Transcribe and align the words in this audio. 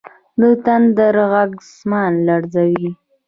د 0.39 0.41
تندر 0.65 1.15
ږغ 1.29 1.33
اسمان 1.65 2.11
لړزوي. 2.27 2.89